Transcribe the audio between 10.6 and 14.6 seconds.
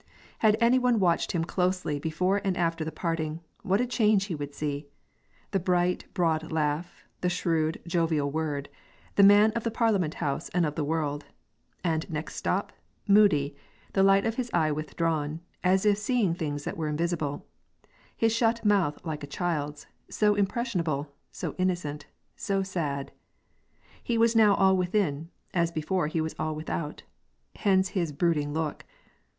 of the world; and next step, moody, the light of his